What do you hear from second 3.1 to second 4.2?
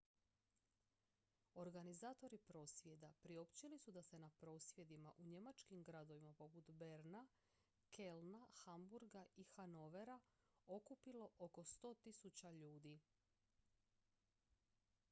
priopćili su da se